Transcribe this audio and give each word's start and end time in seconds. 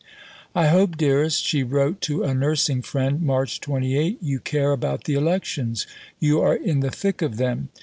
"I 0.55 0.65
hope, 0.65 0.97
dearest," 0.97 1.45
she 1.45 1.61
wrote 1.61 2.01
to 2.05 2.23
a 2.23 2.33
nursing 2.33 2.81
friend 2.81 3.21
(March 3.21 3.59
28), 3.61 4.17
"you 4.19 4.39
care 4.39 4.71
about 4.71 5.03
the 5.03 5.13
elections. 5.13 5.85
You 6.19 6.41
are 6.41 6.55
in 6.55 6.79
the 6.79 6.89
thick 6.89 7.21
of 7.21 7.37
them. 7.37 7.69